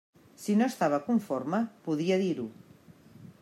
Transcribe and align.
Si 0.43 0.53
no 0.61 0.69
estava 0.71 0.99
conforme, 1.11 1.61
podia 1.89 2.19
dir-ho. 2.25 2.51